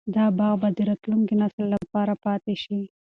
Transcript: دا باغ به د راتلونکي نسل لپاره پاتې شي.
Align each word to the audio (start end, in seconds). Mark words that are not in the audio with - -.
دا 0.15 0.25
باغ 0.37 0.53
به 0.61 0.69
د 0.77 0.79
راتلونکي 0.89 1.35
نسل 1.41 1.65
لپاره 1.75 2.13
پاتې 2.25 2.53
شي. 2.63 2.79